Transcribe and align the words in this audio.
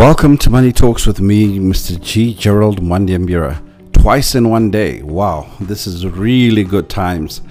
Welcome 0.00 0.38
to 0.38 0.48
Money 0.48 0.72
Talks 0.72 1.06
with 1.06 1.20
me, 1.20 1.58
Mr. 1.58 2.00
G. 2.00 2.32
Gerald 2.32 2.80
Mwandiambira. 2.80 3.62
Twice 3.92 4.34
in 4.34 4.48
one 4.48 4.70
day. 4.70 5.02
Wow, 5.02 5.50
this 5.60 5.86
is 5.86 6.06
really 6.06 6.64
good 6.64 6.88
times. 6.88 7.42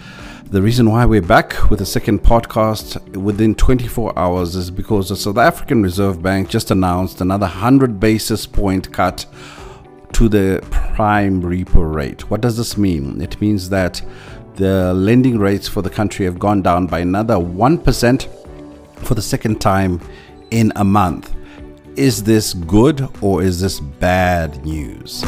The 0.45 0.59
reason 0.59 0.89
why 0.89 1.05
we're 1.05 1.21
back 1.21 1.69
with 1.69 1.79
a 1.81 1.85
second 1.85 2.23
podcast 2.23 3.15
within 3.15 3.53
24 3.53 4.17
hours 4.17 4.55
is 4.55 4.71
because 4.71 5.09
the 5.09 5.15
South 5.15 5.37
African 5.37 5.83
Reserve 5.83 6.23
Bank 6.23 6.49
just 6.49 6.71
announced 6.71 7.21
another 7.21 7.45
100 7.45 7.99
basis 7.99 8.47
point 8.47 8.91
cut 8.91 9.27
to 10.13 10.27
the 10.27 10.59
prime 10.71 11.43
repo 11.43 11.93
rate. 11.93 12.31
What 12.31 12.41
does 12.41 12.57
this 12.57 12.79
mean? 12.79 13.21
It 13.21 13.39
means 13.39 13.69
that 13.69 14.01
the 14.55 14.91
lending 14.95 15.37
rates 15.37 15.67
for 15.67 15.83
the 15.83 15.89
country 15.91 16.25
have 16.25 16.39
gone 16.39 16.63
down 16.63 16.87
by 16.87 17.01
another 17.01 17.35
1% 17.35 18.27
for 18.95 19.13
the 19.13 19.21
second 19.21 19.61
time 19.61 20.01
in 20.49 20.73
a 20.77 20.83
month. 20.83 21.35
Is 21.95 22.23
this 22.23 22.53
good 22.53 23.09
or 23.21 23.41
is 23.43 23.59
this 23.59 23.79
bad 23.79 24.65
news? 24.65 25.23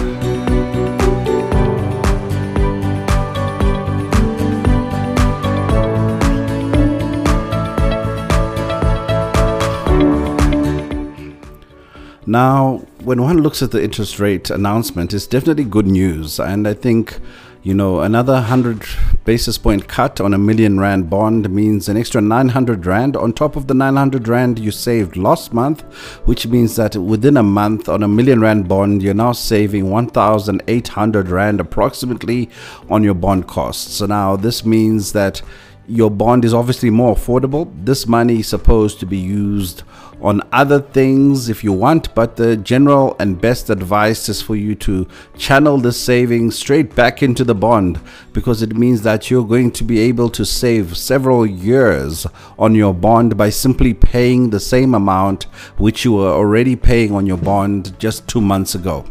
Now, 12.26 12.78
when 13.04 13.22
one 13.22 13.40
looks 13.40 13.62
at 13.62 13.72
the 13.72 13.84
interest 13.84 14.18
rate 14.20 14.50
announcement, 14.50 15.14
it's 15.14 15.28
definitely 15.28 15.66
good 15.66 15.88
news. 15.88 16.40
And 16.40 16.66
I 16.66 16.74
think 16.74 17.20
you 17.64 17.76
know, 17.76 18.02
another 18.02 18.34
100 18.34 18.84
basis 19.24 19.58
point 19.60 19.88
cut 19.88 20.20
on 20.20 20.34
a 20.34 20.38
million 20.38 20.80
rand 20.80 21.10
bond 21.12 21.48
means 21.50 21.88
an 21.88 21.96
extra 21.96 22.20
900 22.20 22.86
rand 22.88 23.16
on 23.16 23.34
top 23.34 23.56
of 23.56 23.68
the 23.68 23.74
900 23.76 24.28
rand 24.28 24.58
you 24.58 24.72
saved 24.72 25.16
last 25.16 25.54
month, 25.54 25.82
which 26.26 26.48
means 26.48 26.76
that 26.76 26.96
within 26.96 27.38
a 27.38 27.44
month 27.44 27.88
on 27.88 28.02
a 28.02 28.08
million 28.08 28.42
rand 28.42 28.68
bond, 28.68 29.04
you're 29.04 29.14
now 29.14 29.32
saving 29.32 29.92
1,800 29.92 31.30
rand 31.30 31.60
approximately 31.60 32.50
on 32.90 33.04
your 33.04 33.14
bond 33.14 33.48
costs. 33.48 33.94
So 33.94 34.08
now 34.08 34.36
this 34.36 34.66
means 34.66 35.14
that 35.14 35.44
your 35.88 36.12
bond 36.12 36.46
is 36.46 36.54
obviously 36.54 36.90
more 36.90 37.16
affordable. 37.16 37.72
This 37.84 38.08
money 38.08 38.40
is 38.40 38.48
supposed 38.48 39.00
to 39.00 39.06
be 39.06 39.18
used 39.18 39.84
on 40.22 40.42
other 40.52 40.80
things 40.80 41.50
if 41.50 41.64
you 41.64 41.74
want, 41.74 42.14
but 42.14 42.36
the 42.36 42.56
general 42.56 43.16
and 43.20 43.42
best 43.42 43.70
advice 43.70 44.30
is 44.30 44.42
for 44.42 44.56
you 44.56 44.76
to 44.76 45.08
channel 45.38 45.78
the 45.78 45.92
savings 45.92 46.58
straight 46.58 46.94
back 46.96 47.24
into 47.24 47.44
the 47.44 47.56
bond 47.56 48.00
because 48.32 48.62
it 48.62 48.76
means 48.76 49.02
that 49.02 49.32
you're 49.32 49.46
going 49.46 49.72
to 49.72 49.84
be 49.84 50.00
able 50.00 50.30
to 50.30 50.46
save 50.46 50.96
several 50.96 51.46
years 51.46 52.28
on 52.60 52.76
your 52.76 52.94
bond 52.94 53.36
by 53.36 53.50
simply 53.50 53.94
paying 53.94 54.50
the 54.50 54.60
same 54.60 54.94
amount 54.94 55.44
which 55.78 56.06
you 56.06 56.14
were 56.14 56.32
already 56.32 56.76
paying 56.76 57.14
on 57.14 57.26
your 57.26 57.38
bond 57.38 57.98
just 58.00 58.28
two 58.28 58.42
months 58.42 58.76
ago. 58.76 59.04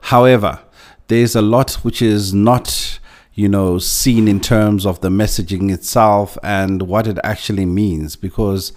However, 0.00 0.60
there's 1.08 1.34
a 1.34 1.42
lot 1.42 1.72
which 1.84 2.00
is 2.00 2.32
not 2.32 2.91
you 3.34 3.48
know, 3.48 3.78
seen 3.78 4.28
in 4.28 4.40
terms 4.40 4.84
of 4.84 5.00
the 5.00 5.08
messaging 5.08 5.72
itself 5.72 6.36
and 6.42 6.82
what 6.82 7.06
it 7.06 7.18
actually 7.24 7.66
means. 7.66 8.16
Because 8.16 8.72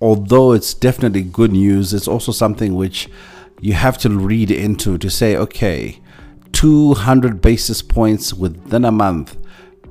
although 0.00 0.52
it's 0.52 0.74
definitely 0.74 1.22
good 1.22 1.52
news, 1.52 1.92
it's 1.92 2.08
also 2.08 2.32
something 2.32 2.74
which 2.74 3.08
you 3.60 3.72
have 3.74 3.98
to 3.98 4.10
read 4.10 4.50
into 4.50 4.98
to 4.98 5.10
say, 5.10 5.36
okay, 5.36 6.00
200 6.52 7.40
basis 7.40 7.82
points 7.82 8.32
within 8.32 8.84
a 8.84 8.92
month 8.92 9.36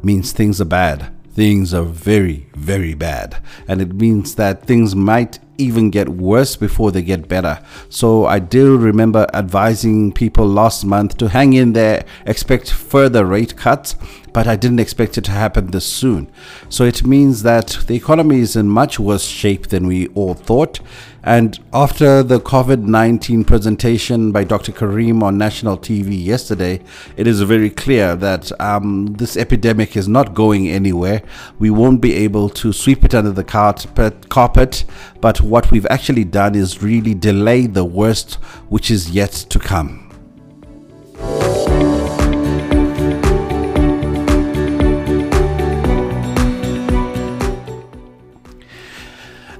means 0.02 0.32
things 0.32 0.62
are 0.62 0.66
bad. 0.66 1.14
Things 1.34 1.74
are 1.74 1.84
very, 1.84 2.50
very 2.56 2.94
bad. 2.94 3.38
And 3.68 3.82
it 3.82 3.94
means 3.94 4.36
that 4.36 4.66
things 4.66 4.96
might 4.96 5.40
even 5.58 5.90
get 5.90 6.10
worse 6.10 6.56
before 6.56 6.92
they 6.92 7.02
get 7.02 7.28
better. 7.28 7.60
So 7.90 8.26
I 8.26 8.40
do 8.40 8.78
remember 8.78 9.28
advising 9.34 10.12
people 10.12 10.46
last 10.48 10.86
month 10.86 11.18
to 11.18 11.30
hang 11.30 11.54
in 11.54 11.74
there, 11.74 12.06
expect 12.26 12.72
further 12.72 13.26
rate 13.26 13.56
cuts, 13.56 13.96
but 14.34 14.48
I 14.48 14.56
didn't 14.56 14.80
expect 14.80 15.18
it 15.18 15.24
to 15.26 15.32
happen 15.32 15.72
this 15.72 15.86
soon. 15.86 16.30
So 16.70 16.84
it 16.84 17.06
means 17.06 17.42
that 17.44 17.80
the 17.88 17.96
economy 17.96 18.40
is 18.40 18.56
in 18.56 18.70
much 18.70 19.00
worse 19.00 19.26
shape 19.26 19.68
than 19.68 19.88
we 19.88 20.08
all 20.10 20.36
thought. 20.36 20.80
And 21.24 21.60
after 21.74 22.24
the 22.24 22.40
COVID 22.40 22.84
19 22.84 23.44
presentation 23.44 24.32
by 24.32 24.46
Dr. 24.46 24.72
Karim 24.72 25.24
on 25.24 25.38
national 25.38 25.78
TV 25.78 26.24
yesterday, 26.24 26.82
it 27.18 27.28
is 27.28 27.42
very 27.42 27.70
clear 27.70 28.16
that 28.16 28.52
um, 28.62 29.08
this 29.18 29.36
epidemic 29.36 29.98
is 29.98 30.08
not 30.08 30.34
going 30.34 30.70
anywhere. 30.70 31.24
We 31.60 31.70
won't 31.70 32.00
be 32.00 32.14
able 32.14 32.48
to 32.62 32.72
sweep 32.72 33.04
it 33.04 33.14
under 33.14 33.32
the 33.32 33.44
carpet, 33.44 34.86
but 35.20 35.42
what 35.48 35.72
we've 35.72 35.86
actually 35.90 36.26
done 36.26 36.56
is 36.56 36.84
really 36.84 37.14
delay 37.14 37.68
the 37.68 37.86
worst, 37.86 38.36
which 38.70 38.92
is 38.92 39.12
yet 39.12 39.32
to 39.32 39.60
come. 39.60 40.07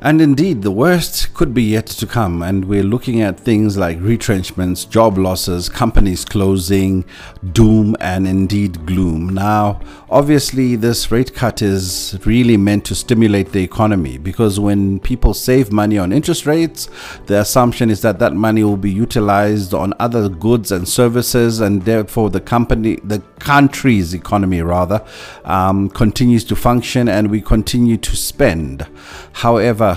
And 0.08 0.22
indeed, 0.22 0.62
the 0.62 0.72
worst 0.72 1.34
could 1.34 1.54
be 1.54 1.64
yet 1.64 1.88
to 1.88 2.08
come. 2.08 2.42
And 2.42 2.64
we're 2.64 2.82
looking 2.82 3.20
at 3.20 3.38
things 3.38 3.76
like 3.76 4.00
retrenchments, 4.00 4.86
job 4.86 5.18
losses, 5.18 5.68
companies 5.68 6.24
closing, 6.24 7.04
doom, 7.52 7.94
and 8.00 8.26
indeed 8.26 8.86
gloom. 8.86 9.28
Now, 9.28 9.82
obviously, 10.10 10.78
this 10.78 11.12
rate 11.12 11.36
cut 11.36 11.62
is 11.62 12.18
really 12.24 12.56
meant 12.56 12.86
to 12.86 12.96
stimulate 12.96 13.52
the 13.52 13.62
economy 13.62 14.18
because 14.18 14.62
when 14.62 15.02
people 15.02 15.34
save 15.34 15.74
money 15.74 15.98
on 15.98 16.14
interest 16.14 16.46
rates, 16.46 16.88
the 17.26 17.42
assumption 17.42 17.90
is 17.90 18.00
that 18.04 18.18
that 18.20 18.32
money 18.32 18.64
will 18.64 18.78
be 18.78 18.90
utilized 18.90 19.74
on 19.74 19.94
other 20.00 20.30
goods 20.30 20.72
and 20.72 20.88
services, 20.88 21.60
and 21.60 21.84
therefore 21.84 22.30
the 22.30 22.40
company, 22.40 22.96
the 23.04 23.22
country's 23.40 24.14
economy 24.14 24.62
rather, 24.62 25.06
um, 25.44 25.90
continues 25.90 26.46
to 26.46 26.56
function 26.56 27.10
and 27.10 27.30
we 27.30 27.42
continue 27.42 27.98
to 27.98 28.16
spend. 28.16 28.88
However, 29.34 29.97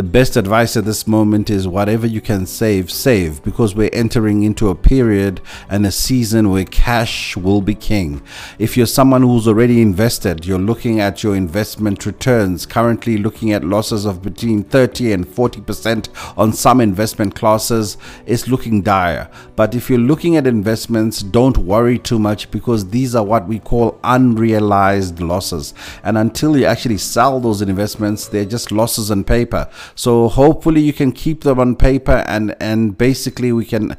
the 0.00 0.04
best 0.04 0.38
advice 0.38 0.78
at 0.78 0.86
this 0.86 1.06
moment 1.06 1.50
is 1.50 1.68
whatever 1.68 2.06
you 2.06 2.22
can 2.22 2.46
save, 2.46 2.90
save, 2.90 3.42
because 3.42 3.74
we're 3.74 3.90
entering 3.92 4.44
into 4.44 4.70
a 4.70 4.74
period 4.74 5.42
and 5.68 5.84
a 5.84 5.92
season 5.92 6.48
where 6.48 6.64
cash 6.64 7.36
will 7.36 7.60
be 7.60 7.74
king. 7.74 8.22
If 8.58 8.78
you're 8.78 8.86
someone 8.86 9.20
who's 9.20 9.46
already 9.46 9.82
invested, 9.82 10.46
you're 10.46 10.58
looking 10.58 11.00
at 11.00 11.22
your 11.22 11.36
investment 11.36 12.06
returns, 12.06 12.64
currently 12.64 13.18
looking 13.18 13.52
at 13.52 13.62
losses 13.62 14.06
of 14.06 14.22
between 14.22 14.64
30 14.64 15.12
and 15.12 15.26
40% 15.26 16.08
on 16.38 16.54
some 16.54 16.80
investment 16.80 17.34
classes, 17.34 17.98
it's 18.24 18.48
looking 18.48 18.80
dire. 18.80 19.30
But 19.54 19.74
if 19.74 19.90
you're 19.90 19.98
looking 19.98 20.38
at 20.38 20.46
investments, 20.46 21.20
don't 21.20 21.58
worry 21.58 21.98
too 21.98 22.18
much 22.18 22.50
because 22.50 22.88
these 22.88 23.14
are 23.14 23.22
what 23.22 23.46
we 23.46 23.58
call 23.58 24.00
unrealized 24.02 25.20
losses. 25.20 25.74
And 26.04 26.16
until 26.16 26.56
you 26.56 26.64
actually 26.64 26.96
sell 26.96 27.38
those 27.38 27.60
investments, 27.60 28.28
they're 28.28 28.46
just 28.46 28.72
losses 28.72 29.10
on 29.10 29.24
paper. 29.24 29.68
So 29.94 30.28
hopefully 30.28 30.80
you 30.80 30.92
can 30.92 31.12
keep 31.12 31.42
them 31.42 31.58
on 31.58 31.76
paper 31.76 32.24
and, 32.26 32.54
and 32.60 32.96
basically 32.96 33.52
we 33.52 33.64
can 33.64 33.96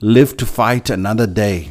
live 0.00 0.36
to 0.38 0.46
fight 0.46 0.90
another 0.90 1.26
day. 1.26 1.70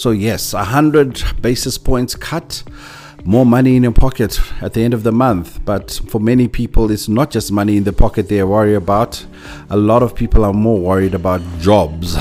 So 0.00 0.12
yes, 0.12 0.54
a 0.54 0.64
hundred 0.64 1.22
basis 1.42 1.76
points 1.76 2.14
cut, 2.14 2.62
more 3.22 3.44
money 3.44 3.76
in 3.76 3.82
your 3.82 3.92
pocket 3.92 4.40
at 4.62 4.72
the 4.72 4.82
end 4.82 4.94
of 4.94 5.02
the 5.02 5.12
month. 5.12 5.62
But 5.66 6.00
for 6.08 6.18
many 6.18 6.48
people, 6.48 6.90
it's 6.90 7.06
not 7.06 7.30
just 7.30 7.52
money 7.52 7.76
in 7.76 7.84
the 7.84 7.92
pocket 7.92 8.30
they 8.30 8.42
worried 8.42 8.76
about. 8.76 9.22
A 9.68 9.76
lot 9.76 10.02
of 10.02 10.14
people 10.14 10.42
are 10.42 10.54
more 10.54 10.80
worried 10.80 11.12
about 11.12 11.42
jobs 11.58 12.16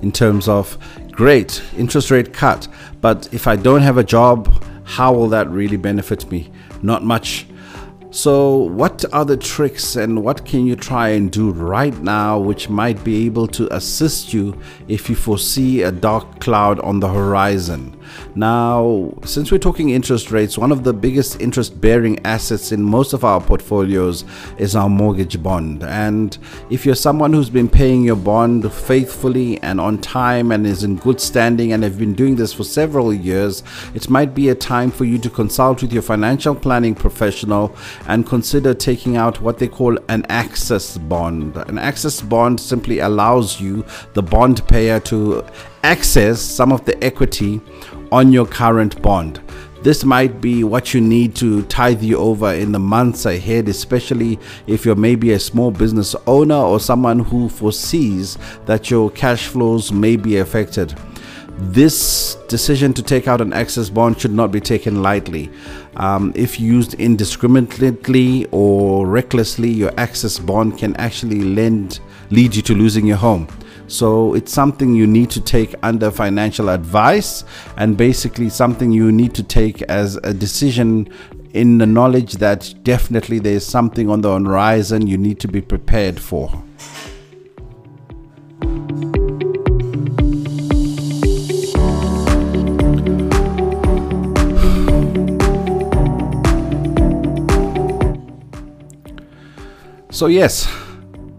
in 0.00 0.12
terms 0.12 0.46
of 0.46 0.78
great 1.14 1.62
interest 1.76 2.10
rate 2.10 2.32
cut 2.32 2.68
but 3.00 3.32
if 3.32 3.46
i 3.46 3.56
don't 3.56 3.82
have 3.82 3.98
a 3.98 4.04
job 4.04 4.62
how 4.84 5.12
will 5.12 5.28
that 5.28 5.48
really 5.50 5.76
benefit 5.76 6.30
me 6.30 6.50
not 6.82 7.02
much 7.02 7.46
so, 8.14 8.58
what 8.58 9.04
are 9.12 9.24
the 9.24 9.36
tricks 9.36 9.96
and 9.96 10.22
what 10.22 10.46
can 10.46 10.66
you 10.66 10.76
try 10.76 11.08
and 11.08 11.32
do 11.32 11.50
right 11.50 12.00
now 12.00 12.38
which 12.38 12.68
might 12.68 13.02
be 13.02 13.26
able 13.26 13.48
to 13.48 13.66
assist 13.74 14.32
you 14.32 14.56
if 14.86 15.10
you 15.10 15.16
foresee 15.16 15.82
a 15.82 15.90
dark 15.90 16.38
cloud 16.38 16.78
on 16.78 17.00
the 17.00 17.08
horizon? 17.08 17.98
Now, 18.34 19.12
since 19.24 19.50
we're 19.52 19.58
talking 19.58 19.90
interest 19.90 20.30
rates, 20.30 20.58
one 20.58 20.72
of 20.72 20.84
the 20.84 20.92
biggest 20.92 21.40
interest 21.40 21.80
bearing 21.80 22.24
assets 22.24 22.72
in 22.72 22.82
most 22.82 23.12
of 23.12 23.24
our 23.24 23.40
portfolios 23.40 24.24
is 24.58 24.74
our 24.74 24.88
mortgage 24.88 25.42
bond. 25.42 25.82
And 25.82 26.36
if 26.70 26.84
you're 26.84 26.94
someone 26.94 27.32
who's 27.32 27.50
been 27.50 27.68
paying 27.68 28.04
your 28.04 28.16
bond 28.16 28.72
faithfully 28.72 29.60
and 29.62 29.80
on 29.80 29.98
time 29.98 30.52
and 30.52 30.66
is 30.66 30.84
in 30.84 30.96
good 30.96 31.20
standing 31.20 31.72
and 31.72 31.82
have 31.82 31.98
been 31.98 32.14
doing 32.14 32.36
this 32.36 32.52
for 32.52 32.64
several 32.64 33.12
years, 33.12 33.62
it 33.94 34.10
might 34.10 34.34
be 34.34 34.48
a 34.48 34.54
time 34.54 34.90
for 34.90 35.04
you 35.04 35.18
to 35.18 35.30
consult 35.30 35.82
with 35.82 35.92
your 35.92 36.02
financial 36.02 36.54
planning 36.54 36.94
professional 36.94 37.74
and 38.06 38.26
consider 38.26 38.74
taking 38.74 39.16
out 39.16 39.40
what 39.40 39.58
they 39.58 39.68
call 39.68 39.98
an 40.08 40.24
access 40.28 40.98
bond. 40.98 41.56
An 41.56 41.78
access 41.78 42.20
bond 42.20 42.60
simply 42.60 42.98
allows 42.98 43.60
you, 43.60 43.84
the 44.14 44.22
bond 44.22 44.66
payer, 44.66 45.00
to 45.00 45.44
access 45.84 46.40
some 46.40 46.72
of 46.72 46.84
the 46.86 47.04
equity 47.04 47.60
on 48.10 48.32
your 48.32 48.46
current 48.46 49.00
bond. 49.02 49.40
this 49.82 50.02
might 50.02 50.40
be 50.40 50.64
what 50.64 50.94
you 50.94 51.00
need 51.00 51.36
to 51.36 51.62
tide 51.64 52.00
you 52.00 52.16
over 52.16 52.54
in 52.54 52.72
the 52.72 52.78
months 52.78 53.26
ahead, 53.26 53.68
especially 53.68 54.38
if 54.66 54.86
you're 54.86 54.96
maybe 54.96 55.32
a 55.32 55.38
small 55.38 55.70
business 55.70 56.16
owner 56.26 56.54
or 56.54 56.80
someone 56.80 57.18
who 57.18 57.50
foresees 57.50 58.38
that 58.64 58.90
your 58.90 59.10
cash 59.10 59.46
flows 59.46 59.92
may 59.92 60.16
be 60.16 60.38
affected 60.38 60.98
this 61.56 62.34
decision 62.48 62.92
to 62.92 63.02
take 63.02 63.28
out 63.28 63.40
an 63.40 63.52
access 63.52 63.88
bond 63.88 64.20
should 64.20 64.32
not 64.32 64.50
be 64.50 64.60
taken 64.60 65.02
lightly. 65.02 65.50
Um, 65.96 66.32
if 66.34 66.58
used 66.58 66.94
indiscriminately 66.94 68.46
or 68.50 69.06
recklessly, 69.06 69.70
your 69.70 69.92
access 69.96 70.38
bond 70.38 70.78
can 70.78 70.96
actually 70.96 71.42
lend, 71.42 72.00
lead 72.30 72.56
you 72.56 72.62
to 72.62 72.74
losing 72.74 73.06
your 73.06 73.18
home. 73.18 73.46
So 73.86 74.34
it's 74.34 74.52
something 74.52 74.94
you 74.94 75.06
need 75.06 75.30
to 75.30 75.40
take 75.40 75.74
under 75.82 76.10
financial 76.10 76.68
advice 76.70 77.44
and 77.76 77.96
basically 77.96 78.48
something 78.48 78.90
you 78.90 79.12
need 79.12 79.34
to 79.34 79.42
take 79.42 79.82
as 79.82 80.16
a 80.16 80.32
decision 80.32 81.08
in 81.52 81.78
the 81.78 81.86
knowledge 81.86 82.34
that 82.34 82.74
definitely 82.82 83.38
there's 83.38 83.64
something 83.64 84.10
on 84.10 84.20
the 84.22 84.38
horizon 84.38 85.06
you 85.06 85.16
need 85.16 85.38
to 85.40 85.48
be 85.48 85.60
prepared 85.60 86.18
for. 86.18 86.62
So, 100.10 100.28
yes, 100.28 100.68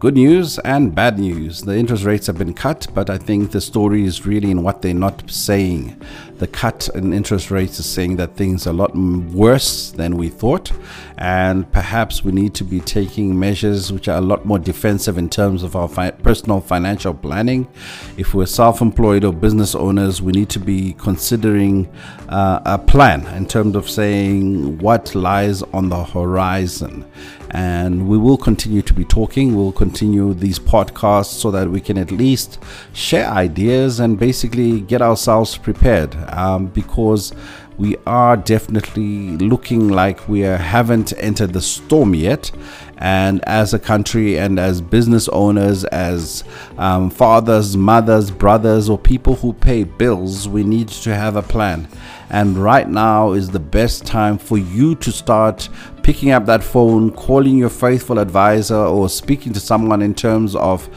good 0.05 0.13
news 0.13 0.59
and 0.59 0.93
bad 0.93 1.17
news. 1.17 1.63
The 1.63 1.75
interest 1.75 2.03
rates 2.03 2.27
have 2.27 2.37
been 2.37 2.53
cut, 2.53 2.85
but 2.93 3.09
I 3.09 3.17
think 3.17 3.49
the 3.49 3.59
story 3.59 4.03
is 4.03 4.23
really 4.23 4.51
in 4.51 4.61
what 4.61 4.83
they're 4.83 4.93
not 4.93 5.31
saying. 5.31 5.99
The 6.37 6.45
cut 6.45 6.87
in 6.93 7.11
interest 7.11 7.49
rates 7.49 7.79
is 7.79 7.87
saying 7.87 8.17
that 8.17 8.35
things 8.35 8.67
are 8.67 8.69
a 8.69 8.73
lot 8.73 8.95
worse 8.95 9.89
than 9.89 10.15
we 10.15 10.29
thought, 10.29 10.71
and 11.17 11.71
perhaps 11.71 12.23
we 12.23 12.31
need 12.31 12.53
to 12.53 12.63
be 12.63 12.81
taking 12.81 13.39
measures 13.39 13.91
which 13.91 14.07
are 14.07 14.19
a 14.19 14.21
lot 14.21 14.45
more 14.45 14.59
defensive 14.59 15.17
in 15.17 15.27
terms 15.27 15.63
of 15.63 15.75
our 15.75 15.87
fi- 15.87 16.11
personal 16.11 16.61
financial 16.61 17.15
planning. 17.15 17.67
If 18.15 18.35
we're 18.35 18.45
self 18.45 18.81
employed 18.81 19.23
or 19.23 19.33
business 19.33 19.73
owners, 19.73 20.21
we 20.21 20.33
need 20.33 20.49
to 20.49 20.59
be 20.59 20.93
considering 20.99 21.89
uh, 22.29 22.59
a 22.63 22.77
plan 22.77 23.25
in 23.35 23.47
terms 23.47 23.75
of 23.75 23.89
saying 23.89 24.77
what 24.77 25.15
lies 25.15 25.63
on 25.63 25.89
the 25.89 26.03
horizon 26.03 27.05
and 27.51 28.07
we 28.07 28.17
will 28.17 28.37
continue 28.37 28.81
to 28.81 28.93
be 28.93 29.05
talking. 29.05 29.55
We'll 29.55 29.71
continue 29.71 30.33
these 30.33 30.59
podcasts 30.59 31.39
so 31.39 31.51
that 31.51 31.69
we 31.69 31.81
can 31.81 31.97
at 31.97 32.11
least 32.11 32.59
share 32.93 33.27
ideas 33.29 33.99
and 33.99 34.19
basically 34.19 34.81
get 34.81 35.01
ourselves 35.01 35.57
prepared 35.57 36.15
um, 36.33 36.67
because 36.67 37.33
we 37.77 37.97
are 38.07 38.37
definitely 38.37 39.31
looking 39.37 39.89
like 39.89 40.29
we 40.29 40.41
haven't 40.41 41.13
entered 41.17 41.53
the 41.53 41.61
storm 41.61 42.15
yet. 42.15 42.51
And 42.97 43.43
as 43.43 43.73
a 43.73 43.79
country, 43.79 44.39
and 44.39 44.57
as 44.57 44.79
business 44.79 45.27
owners, 45.27 45.83
as 45.85 46.45
um, 46.77 47.09
fathers, 47.09 47.75
mothers, 47.75 48.31
brothers, 48.31 48.89
or 48.89 48.97
people 48.97 49.35
who 49.35 49.51
pay 49.51 49.83
bills, 49.83 50.47
we 50.47 50.63
need 50.63 50.87
to 50.87 51.13
have 51.13 51.35
a 51.35 51.41
plan. 51.41 51.89
And 52.29 52.57
right 52.57 52.87
now 52.87 53.33
is 53.33 53.49
the 53.49 53.59
best 53.59 54.05
time 54.05 54.37
for 54.37 54.57
you 54.57 54.95
to 54.95 55.11
start 55.11 55.67
picking 56.05 56.29
up 56.29 56.45
that 56.45 56.63
phone, 56.63 57.09
calling 57.09 57.57
your 57.57 57.67
faithful 57.67 58.19
advisor, 58.19 58.75
or 58.75 59.09
speaking 59.09 59.51
to 59.51 59.59
someone 59.59 60.03
in 60.03 60.13
terms 60.13 60.55
of 60.55 60.87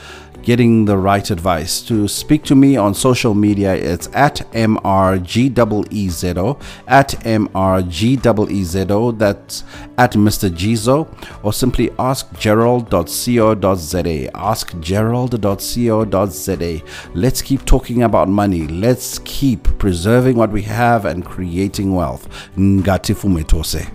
getting 0.43 0.85
the 0.85 0.99
right 0.99 1.31
advice. 1.31 1.81
To 1.81 2.07
speak 2.07 2.45
to 2.45 2.55
me 2.55 2.77
on 2.77 2.93
social 2.93 3.35
media, 3.35 3.75
it's 3.75 4.11
at 4.13 4.43
MRGEEZO, 4.53 6.61
at 6.87 7.09
MRGEEZO, 7.25 9.19
that's 9.19 9.65
at 9.97 10.13
Mr. 10.13 10.51
Jizo, 10.51 11.09
or 11.43 11.55
simply 11.55 11.91
askgerald.co.za. 11.99 14.37
Askgerald.co.za. 14.37 16.83
Let's 17.15 17.41
keep 17.41 17.65
talking 17.65 18.03
about 18.03 18.29
money. 18.29 18.69
Let's 18.69 19.21
keep 19.21 19.63
preserving 19.79 20.37
what 20.37 20.51
we 20.51 20.61
have 20.63 21.07
and 21.07 21.25
creating 21.25 21.95
wealth. 21.95 22.29
Ngati 22.59 23.15
fumetose. 23.15 23.89